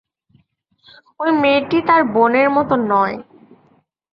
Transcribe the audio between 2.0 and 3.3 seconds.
বোনের মতো নয়।